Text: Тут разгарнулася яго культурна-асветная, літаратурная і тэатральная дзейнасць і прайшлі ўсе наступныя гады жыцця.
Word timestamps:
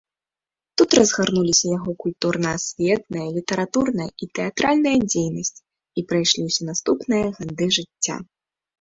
Тут 0.81 0.89
разгарнулася 0.99 1.65
яго 1.77 1.91
культурна-асветная, 2.05 3.27
літаратурная 3.37 4.09
і 4.09 4.31
тэатральная 4.41 4.97
дзейнасць 5.11 5.57
і 5.59 6.09
прайшлі 6.11 6.41
ўсе 6.51 6.61
наступныя 6.75 7.25
гады 7.41 7.65
жыцця. 7.81 8.23